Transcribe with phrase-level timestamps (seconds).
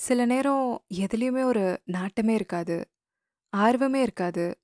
[0.00, 2.90] சில நேரம் எதுலயுமே ஒரு நாட்டமே இருக்காது.
[3.56, 4.60] ஆர்வமே இருக்காது.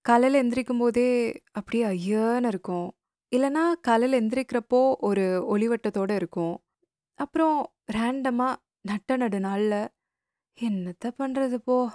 [0.00, 2.96] காலையில எந்திரிக்கும்போதே அப்படியே ஐயன்னு இருக்கும்.
[3.36, 6.64] இல்லன்னா காலையில எந்திரிக்கிறப்போ ஒரு ஒளிவட்டத்தோட இருக்கும்.
[7.14, 9.88] அப்புறம் ரேண்டமா நட்ட நடு நாள்ல,
[10.60, 11.90] "என்னத்த பண்றது போ"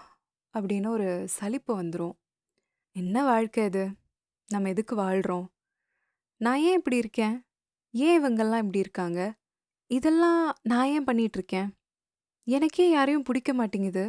[0.59, 2.13] அப்படின்னு ஒரு சலிப்பு வந்துரும்.
[2.91, 3.89] என்ன வாழ்க்கை இது?
[4.47, 5.45] நம்ம எதுக்கு வாழ்றோம்?
[6.37, 7.45] நான் ஏன் இப்படி இருக்கேன்?
[7.91, 9.35] ஏன் இவங்கலாம் இப்படி இருக்காங்க?
[9.87, 11.78] இதெல்லாம் நான் ஏன் பண்ணிட்டு இருக்கேன்?
[12.49, 14.03] எனக்கே யாரையும் பிடிக்க மாட்டேங்குது.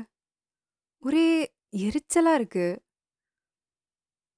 [1.02, 1.26] ஒரே
[1.80, 2.66] எரிச்சலா இருக்கு.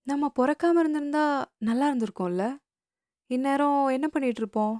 [0.06, 1.24] நம்ம பொறக்காம இருந்திருந்தா
[1.60, 2.44] நல்லா இருந்திருக்கும்ல?
[3.30, 4.74] இந்நேரம் என்ன பண்ணிட்டு இருப்போம்?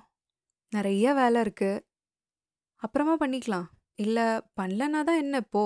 [0.72, 1.70] நெறைய வேலை இருக்கு.
[2.82, 3.66] அப்புறமா பண்ணிக்கலாம்.
[3.98, 4.18] இல்ல
[4.60, 5.64] பண்ணலன்னா தான் என்ன இப்போ?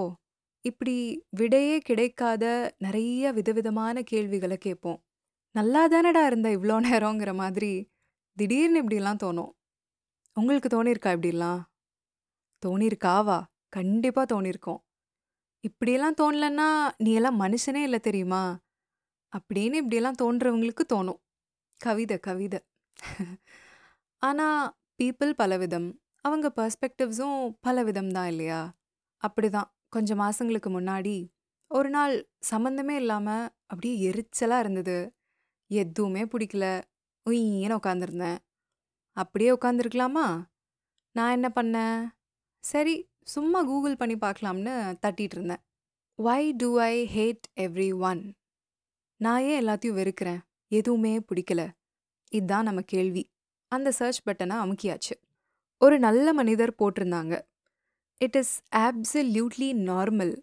[0.64, 0.96] இப்படி
[1.30, 2.44] விடையே கிடைக்காத
[2.78, 4.98] நெறைய விதவிதமான கேள்விகளை கேட்போம்.
[5.54, 7.72] நல்லா தானடா இருந்த இவ்ளோ நேரங்கிற மாதிரி
[8.36, 9.52] திடீர்னு இப்படிலாம் தோணும்.
[10.36, 11.60] உங்களுக்கு தோணியிருக்கா இப்படிலாம்?
[12.66, 13.44] தோணியிருக்காவா?
[13.68, 14.78] கண்டிப்பா தோணியிருக்கும்.
[15.60, 18.58] இப்படியெல்லாம் தோணலன்னா, "நீ எல்லாம் மனுஷனே இல்லை தெரியுமா?"
[19.38, 21.20] அப்படின்னு இப்படியெல்லாம் தோன்றவங்களுக்கு தோணும்.
[21.76, 22.60] கவிதை, கவிதை.
[24.18, 25.98] ஆனா, பீப்புள் பலவிதம்.
[26.20, 28.76] அவங்க பர்ஸ்பெக்டிவ்ஸும் பலவிதம் தான் இல்லையா?
[29.28, 31.28] அப்படிதான் கொஞ்ச மாசங்களுக்கு முன்னாடி,
[31.68, 35.16] ஒரு நாள் சம்மந்தமே இல்லாம அப்படியே எரிச்சலா இருந்தது.
[35.66, 36.82] எதுவுமே பிடிக்கல.
[37.30, 38.38] உயின்னு உட்காந்துருந்தேன்.
[39.12, 40.44] அப்படியே உட்காந்துருக்கலாமா?
[41.12, 42.15] நான் என்ன பண்ணேன்?
[42.66, 45.62] சரி, சும்மா கூகுள் பண்ணி பார்க்கலாம்னு தட்டிட்டு இருந்தேன்.
[46.14, 47.60] "Why do I hate
[47.98, 48.34] everyone
[49.16, 50.38] நான் ஏன் எல்லாத்தையும் வெறுக்கிறேன்?
[50.68, 51.68] எதுவுமே பிடிக்கல.
[52.32, 53.30] இதான் நம்ம கேள்வி.
[53.68, 55.22] அந்த சர்ச் பட்டனை அமுக்கியாச்சு.
[55.78, 57.40] ஒரு நல்ல மனிதர் போட்டிருந்தாங்க.
[58.16, 60.42] "It is absolutely normal."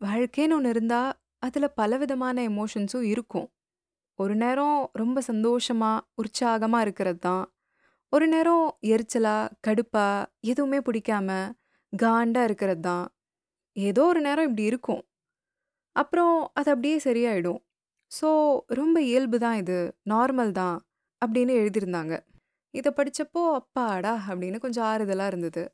[0.00, 3.52] வாழ்க்கைன்னு ஒன்று இருந்தா, அதுல பலவிதமான எமோஷன்ஸும் இருக்கும்.
[4.14, 7.53] ஒரு நேரம் ரொம்ப சந்தோஷமா, உற்சாகமா இருக்கிறது தான்.
[8.14, 10.06] ஒரு நேரம் எரிச்சலா, கடுப்பா,
[10.40, 11.30] எதுவுமே பிடிக்காம,
[11.92, 13.06] காண்டா இருக்கிறது தான்.
[13.76, 15.02] ஏதோ ஒரு நேரம் இப்படி இருக்கும்.
[15.96, 17.60] அப்புறம் அது அப்படியே சரியாயிடும்.
[18.10, 18.28] ஸோ,
[18.72, 19.78] ரொம்ப இயல்பு தான் இது.
[20.10, 20.76] நார்மல் தான்.
[21.22, 22.14] அப்படின்னு எழுதியிருந்தாங்க.
[22.74, 24.26] இத படிச்சப்போ, அப்பாடா!
[24.28, 25.64] அப்படின்னு கொஞ்சம் ஆறுதலா இருந்தது.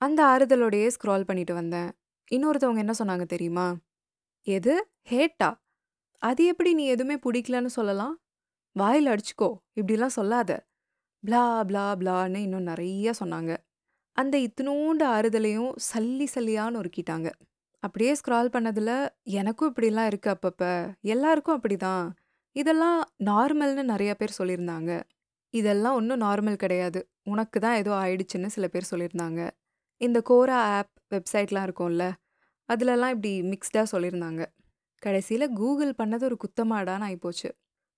[0.00, 1.90] அந்த ஆறுதலோடயே ஸ்க்ரால் பண்ணிட்டு வந்தேன்.
[2.30, 3.66] இன்னொருத்தவங்க என்ன சொன்னாங்க தெரியுமா?
[4.46, 4.74] "எது?
[5.10, 5.50] ஹேட்டா?
[6.22, 8.14] அது எப்படி நீ எதுவுமே பிடிக்கலன்னு சொல்லலாம்?
[8.76, 9.50] வாயில அடிச்சுக்கோ.
[9.76, 10.52] இப்படிலாம் சொல்லாத."
[11.24, 13.52] ப்ளா ப்ளா ப்ளான்னு இன்னும் நிறைய சொன்னாங்க.
[14.16, 17.28] அந்த இத்துணூண்டு ஆறுதலையும் சல்லி சல்லியான்னு ஒருக்கிட்டாங்க
[17.82, 18.92] அப்படியே ஸ்க்ரால் பண்ணதுல,
[19.32, 20.62] எனக்கும் இப்படிலாம் இருக்கு அப்பப்ப.
[21.06, 22.06] எல்லாருக்கும் அப்படிதான்.
[22.56, 24.92] இதெல்லாம் நார்மல்னு நெறைய பேர் சொல்லியிருந்தாங்க.
[25.54, 27.00] இதெல்லாம் ஒண்ணும் நார்மல் கிடையாது.
[27.24, 29.40] உனக்கு தான் ஏதோ ஆயிடுச்சுன்னு சில பேர் சொல்லியிருந்தாங்க.
[30.00, 32.04] இந்த கோரா ஆப், வெப்சைட்லாம் இருக்கும்ல,
[32.68, 34.42] அதுலலாம் இப்படி மிக்ஸ்டா சொல்லியிருந்தாங்க.
[35.02, 37.50] கடைசியில கூகுள் பண்ணது ஒரு குத்தமாடான்னு ஆயிப்போச்சு.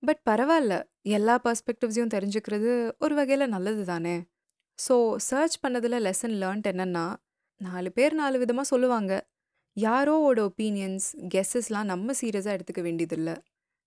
[0.03, 0.75] பட் பரவால்ல.
[1.11, 4.15] எல்லா பெர்ஸ்பெக்டிவ்ஸையும் தெரிஞ்சுக்கிறது ஒரு வகையில நல்லது தானே!
[4.79, 7.05] ஸோ, சர்ச் பண்ணதுல லெசன் லேர்ன்ட் என்னன்னா,
[7.61, 9.13] 4 பேர் 4 விதமா சொல்லுவாங்க.
[9.77, 13.31] யாரோட ஒப்பீனியன்ஸ், கெஸ்ஸஸ்லாம் நம்ம சீரியஸா எடுத்துக்க வேண்டியதில்ல.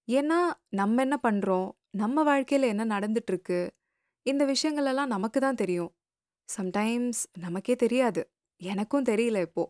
[0.07, 0.39] ஏன்னா,
[0.73, 1.69] நம்ம என்ன பண்றோம்?
[1.95, 3.59] நம்ம வாழ்க்கையில என்ன நடந்துட்டு இருக்கு?
[4.25, 5.91] இந்த விஷயங்கள் எல்லாம் நமக்கு தான் தெரியும்.
[6.49, 8.23] சம்டைம்ஸ் நமக்கே தெரியாது.
[8.61, 9.65] எனக்கும் தெரியல இப்போ.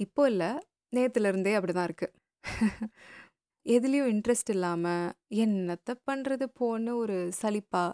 [0.00, 0.44] இப்போ இல்ல,
[0.92, 2.08] நேத்துல இருந்தே அப்படிதான் இருக்கு.
[3.68, 7.92] எதுலயும் இன்ட்ரெஸ்ட் இல்லாம, என்னத்த பண்றது போன்னு ஒரு சலிப்பா,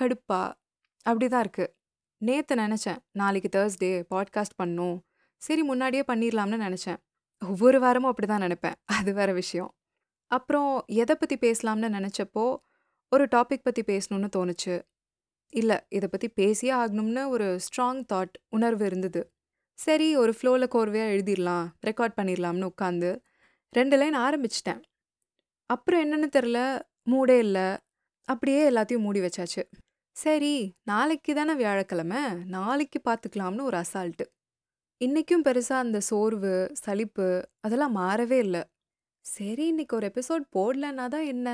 [0.00, 0.52] கடுப்பா
[1.10, 1.76] அப்படிதான் இருக்கு.
[2.16, 5.00] நேத்து நெனச்சேன், நாளைக்கு தர்ஸ்டே பாட்காஸ்ட் பண்ணணும்.
[5.36, 6.96] சரி முன்னாடியே பண்ணிரலாம்னு நெனச்சேன்.
[7.46, 9.74] ஒவ்வொரு வாரமும் அப்படிதான் நினப்பேன் அது வேற விஷயம்.
[10.30, 12.56] அப்புறம் எத பத்தி பேசலாம்னு நெனச்சப்போ,
[13.10, 14.82] ஒரு டாபிக் பத்தி பேசணும்னு தோணுச்சு.
[15.52, 19.32] இல்ல, இத பத்தி பேசியே ஆகணும்னு ஒரு ஸ்ட்ராங் தாட், உணர்வு இருந்தது.
[19.78, 23.10] சரி, ஒரு ஃப்ளோல கோர்வையா எழுதிரலாம், ரெக்கார்ட் பண்ணிரலாம்னு உட்காந்து
[23.76, 24.82] 2 லைன் ஆரம்பிச்சுட்டேன்.
[25.70, 26.58] அப்புறம் என்னன்னு தெரியல,
[27.06, 27.58] மூடே இல்ல.
[28.28, 29.62] அப்படியே எல்லாத்தையும் மூடி வச்சாச்சு.
[30.16, 34.24] சரி, நாளைக்கு தானே வியாழக்கிழமை, நாளைக்கு பார்த்துக்கலாம்னு ஒரு அசால்ட்டு.
[35.00, 37.26] இன்னைக்கும் பெருசா அந்த சோர்வு, சலிப்பு
[37.60, 38.56] அதெல்லாம் மாறவே இல்ல.
[39.24, 41.48] சரி, இன்னைக்கு ஒரு எபிசோட் போடலன்னா தான் என்ன?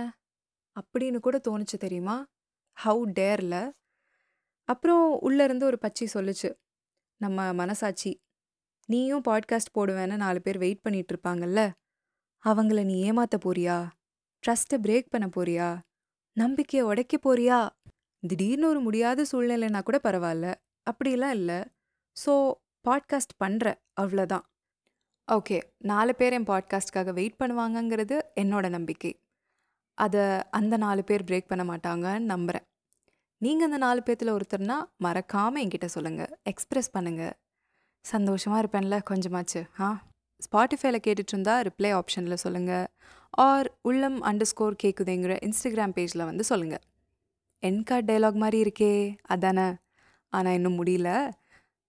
[0.77, 2.17] அப்படின்னு கூட தோணுச்சு தெரியுமா?
[2.77, 3.56] ஹவ் டேர்ல?
[4.69, 6.50] அப்புறம் உள்ள இருந்து ஒரு பச்சி சொல்லுச்சு.
[7.21, 8.12] நம்ம மனசாட்சி.
[8.88, 11.61] "நீயும் பாட்காஸ்ட் போடுவேன்னு 4 பேர் வெயிட் பண்ணிட்டு இருப்பாங்கல்ல,
[12.44, 13.76] அவங்கள நீ ஏமாத்த போறியா?
[14.47, 15.79] ட்ரஸ்ட்டை பிரேக் பண்ண போறியா?
[16.33, 17.69] நம்பிக்கையை உடைக்க போறியா?
[18.19, 20.55] திடீர்னு ஒரு முடியாத சூழ்நிலைன்னா கூட பரவாயில்ல
[20.91, 21.65] அப்படிலாம் இல்லை
[22.27, 22.53] ஸோ,
[22.89, 24.43] பாட்காஸ்ட் பண்ணுற அவ்வளோதான்
[25.33, 25.62] ஓகே.
[25.79, 29.21] நாலு பேர் என் பாட்காஸ்ட்காக வெயிட் பண்ணுவாங்கங்கிறது என்னோட நம்பிக்கை.
[29.94, 32.69] அதை அந்த நாலு பேர் பிரேக் பண்ண மாட்டாங்கன்னு நம்புகிறேன்
[33.38, 37.33] நீங்கள் அந்த நாலு பேர்த்தில் ஒருத்தர்னா, மறக்காமல் என்கிட்ட சொல்லுங்கள் எக்ஸ்ப்ரெஸ் பண்ணுங்கள்
[38.00, 39.69] சந்தோஷமாக இருப்பேன்ல கொஞ்சமாச்சு.
[39.81, 40.03] ஆ?
[40.43, 42.87] ஸ்பாட்டிஃபைல கேட்டுட்டு இருந்தா ரிப்ளை ஆப்ஷனில் சொல்லுங்கள்
[43.39, 46.81] ஆர் உள்ளம் அண்டர்ஸ்கோர் கேட்குதுங்கிற இன்ஸ்டாகிராம் பேஜில் வந்து சொல்லுங்கள்
[47.62, 49.17] எண்ட் கார்ட் மாதிரி இருக்கே!
[49.23, 49.75] அதானே!
[50.29, 51.31] ஆனால் இன்னும் முடியல.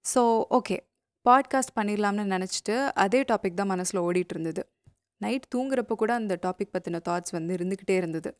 [0.05, 0.77] So, okay.
[1.25, 4.63] பாட்காஸ்ட் பண்ணிடலாம்னு நினச்சிட்டு அதே டாபிக் தான் மனசில் ஓடிட்டு இருந்தது
[5.21, 8.33] நைட் தூங்குறப்ப கூட அந்த டாபிக் பற்றின தாட்ஸ் வந்து இருந்துக்கிட்டே இருந்தது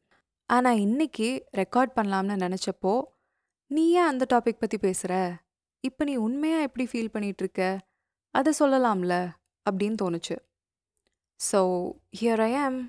[0.48, 3.04] ஆனால் இன்னைக்கு ரெக்கார்ட் பண்ணலாம்னு நினச்சப்போ
[3.72, 5.40] நீ ஏன் அந்த டாபிக் பற்றி பேசுகிற
[5.82, 7.78] இப்போ நீ உண்மையாக எப்படி ஃபீல் பண்ணிகிட்ருக்க
[8.32, 10.36] அதை சொல்லலாம்ல அப்படின்னு தோணுச்சு.
[11.40, 11.60] ஸோ
[12.20, 12.80] ஹியர் ஐ ஆம்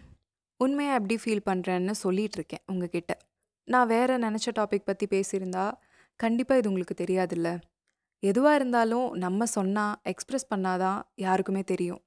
[0.61, 3.13] உண்மையாக எப்படி ஃபீல் பண்ணுறேன்னு சொல்லிகிட்ருக்கேன் இருக்கேன் உங்ககிட்ட.
[3.69, 5.65] நான் வேறு நினச்ச டாபிக் பற்றி பேசியிருந்தா
[6.21, 7.49] கண்டிப்பாக இது உங்களுக்கு தெரியாதுல்ல.
[8.23, 12.03] எதுவாக இருந்தாலும் நம்ம சொன்னால் எக்ஸ்ப்ரெஸ் பண்ணாதான் யாருக்குமே தெரியும்.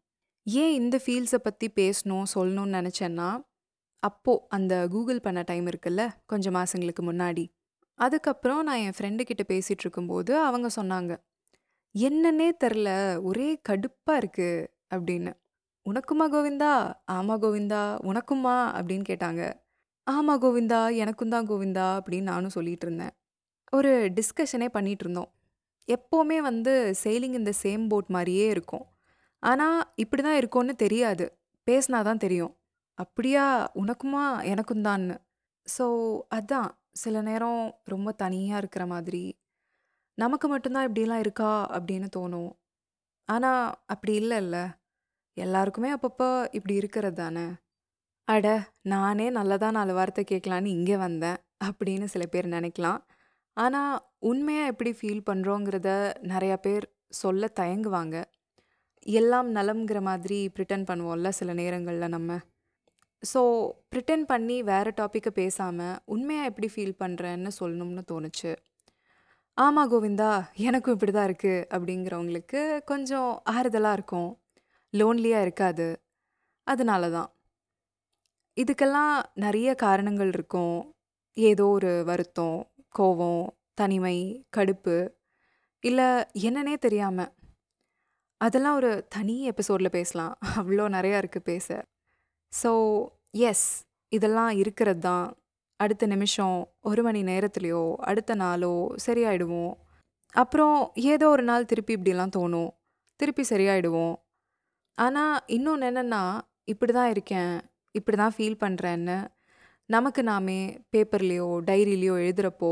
[0.48, 3.30] ஏன் இந்த ஃபீல்ஸை பற்றி பேசணும் சொல்லணும்னு நினச்சேன்னா
[4.04, 7.46] அப்போது அந்த கூகுள் பண்ண டைம் இருக்குல்ல கொஞ்சம் மாதங்களுக்கு முன்னாடி.
[8.00, 11.14] அதுக்கப்புறம் நான் என் ஃப்ரெண்டு கிட்ட பேசிகிட்டு இருக்கும்போது அவங்க சொன்னாங்க.
[12.00, 12.90] என்னன்னே தெரில.
[13.22, 14.50] ஒரே கடுப்பாக இருக்கு
[14.92, 15.32] அப்படின்னு.
[15.86, 16.72] உனக்குமா கோவிந்தா?
[17.12, 17.98] ஆமா கோவிந்தா.
[18.04, 19.44] உனக்குமா அப்படின்னு கேட்டாங்க.
[20.08, 20.96] ஆமா கோவிந்தா.
[20.96, 23.14] எனக்கும் தான் கோவிந்தா அப்படின்னு நானும் சொல்லிட்டு இருந்தேன்.
[23.72, 25.32] ஒரு டிஸ்கஷனே பண்ணிட்டு இருந்தோம்.
[25.88, 28.86] எப்போவுமே வந்து சேலிங் இந்த சேம் போட் மாதிரியே இருக்கும்.
[29.40, 31.26] ஆனால் இப்படி தான் இருக்கும்னு தெரியாது.
[31.68, 32.54] பேசினா தான் தெரியும்.
[32.96, 33.72] அப்படியா?
[33.76, 35.16] உனக்குமா எனக்கும் தான்னு.
[35.68, 35.86] ஸோ
[36.36, 36.70] அதான்.
[36.94, 39.24] சில நேரம் ரொம்ப தனியாக இருக்கிற மாதிரி
[40.18, 41.52] நமக்கு மட்டும்தான் இப்படிலாம் இருக்கா?
[41.78, 42.52] அப்படின்னு தோணும்.
[43.30, 44.58] ஆனால் அப்படி இல்லைல்ல.
[45.38, 47.46] எல்லாருக்குமே அப்பப்போ இப்படி இருக்கிறது தானே.
[48.28, 48.48] அட
[48.94, 53.02] நானே நல்லதா நாலு வார்த்தை கேட்கலான்னு இங்கே வந்தேன் அப்படின்னு சில பேர் நினைக்கலாம்.
[53.58, 55.90] ஆனால் உண்மையாக எப்படி ஃபீல் பண்ணுறோங்கிறத
[56.34, 56.86] நிறையா பேர்
[57.22, 58.16] சொல்ல தயங்குவாங்க.
[59.16, 62.32] எல்லாம் நலம்ங்கிற மாதிரி ப்ரிட்டன் பண்ணுவோம்ல சில நேரங்களில் நம்ம.
[63.24, 63.42] ஸோ
[63.92, 68.52] ப்ரிட்டன் பண்ணி வேறு டாப்பிக்கை பேசாமல் உண்மையாக எப்படி ஃபீல் பண்ணுறேன்னு சொல்லணும்னு தோணுச்சு.
[69.58, 70.32] ஆமாம் கோவிந்தா
[70.68, 72.60] எனக்கும் இப்படி தான் இருக்குது அப்படிங்கிறவங்களுக்கு
[72.92, 74.30] கொஞ்சம் ஆறுதலாக இருக்கும்.
[74.94, 75.88] லோன்லியாக இருக்காது.
[76.68, 77.30] அதனால தான்
[78.58, 79.16] இதுக்கெல்லாம்
[79.46, 80.78] நிறைய காரணங்கள் இருக்கும்.
[81.38, 82.60] ஏதோ ஒரு வருத்தம்
[83.00, 83.44] கோவம்
[83.82, 84.18] தனிமை
[84.58, 84.98] கடுப்பு
[85.84, 86.08] இல்லை
[86.48, 87.34] என்னன்னே தெரியாமல்
[88.42, 90.34] அதெல்லாம் ஒரு தனி எபிசோடில் பேசலாம்.
[90.60, 91.68] அவ்வளோ நிறையா இருக்குது பேச.
[92.54, 92.72] ஸோ
[93.50, 93.68] எஸ்
[94.12, 95.28] இதெல்லாம் இருக்கிறது தான்.
[95.80, 96.58] அடுத்த நிமிஷம்
[96.90, 98.74] ஒரு மணி நேரத்துலையோ அடுத்த நாளோ
[99.06, 99.74] சரியாயிடுவோம்.
[100.36, 100.78] அப்புறம்
[101.14, 102.72] ஏதோ ஒரு நாள் திருப்பி இப்படிலாம் தோணும்.
[103.20, 104.16] திருப்பி சரியாயிடுவோம்.
[104.98, 106.24] ஆனால் இன்னொன்று என்னென்னா
[106.74, 107.54] இப்படி தான் இருக்கேன்.
[107.96, 109.18] இப்படி தான் ஃபீல் பண்ணுறேன்னு
[109.90, 110.60] நமக்கு நாமே
[110.94, 112.72] பேப்பர்லேயோ டைரியிலையோ எழுதுகிறப்போ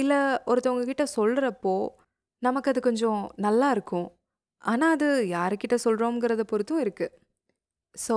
[0.00, 0.18] இல்லை
[0.50, 1.74] ஒருத்தவங்க கிட்ட சொல்கிறப்போ
[2.42, 4.08] நமக்கு அது கொஞ்சம் நல்லா இருக்கும்.
[4.64, 7.14] ஆனால் அது யாருக்கிட்ட சொல்கிறோங்கிறத பொறுத்தும் இருக்குது
[7.94, 8.16] ஸோ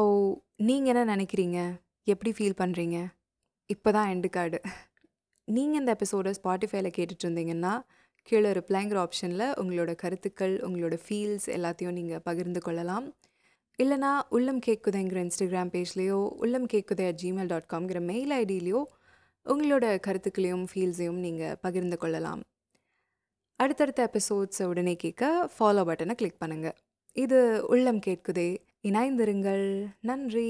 [0.67, 1.59] நீங்கள் என்ன நினைக்கிறீங்க?
[2.13, 2.97] எப்படி ஃபீல் பண்ணுறீங்க
[3.69, 4.59] இப்போ தான் எண்டு கார்டு
[5.47, 7.73] நீங்கள் இந்த எபிசோடை ஸ்பாட்டிஃபைல கேட்டுட்டு இருந்தீங்கன்னா
[8.27, 13.07] கீழே ரிப்ளைங்கிற ஆப்ஷனில் உங்களோட கருத்துக்கள் உங்களோட ஃபீல்ஸ் எல்லாத்தையும் நீங்கள் பகிர்ந்து கொள்ளலாம்.
[13.79, 18.81] இல்லைனா உள்ளம் கேட்குதேங்கிற இன்ஸ்டாகிராம் பேஜ்லேயோ உள்ளம் கேட்குதே அட் ஜிமெயில் டாட் காம்ங்கிற மெயில் ஐடியிலையோ
[19.45, 22.41] உங்களோட கருத்துக்களையும் ஃபீல்ஸையும் நீங்கள் பகிர்ந்து கொள்ளலாம்.
[23.59, 25.23] அடுத்தடுத்த எபிசோட்ஸை உடனே கேட்க
[25.55, 26.77] ஃபாலோ பட்டனை கிளிக் பண்ணுங்கள்
[27.15, 28.49] இது உள்ளம் கேட்குதே
[28.83, 29.67] இணைந்திருங்கள்.
[30.01, 30.49] நன்றி!